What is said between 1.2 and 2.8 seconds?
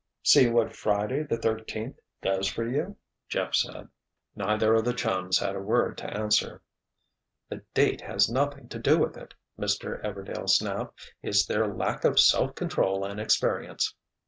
the thirteenth, does for